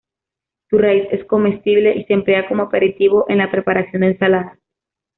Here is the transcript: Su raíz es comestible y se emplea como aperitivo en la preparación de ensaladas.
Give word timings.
Su 0.71 0.79
raíz 0.79 1.07
es 1.11 1.23
comestible 1.25 1.93
y 1.95 2.05
se 2.05 2.13
emplea 2.13 2.47
como 2.47 2.63
aperitivo 2.63 3.25
en 3.29 3.37
la 3.37 3.51
preparación 3.51 4.01
de 4.01 4.07
ensaladas. 4.07 4.57